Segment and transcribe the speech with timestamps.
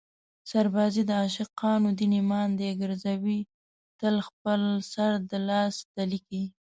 [0.51, 3.39] سربازي د عاشقانو دین ایمان دی ګرزوي
[3.99, 4.61] تل خپل
[4.93, 6.43] سر د لاس تلي کې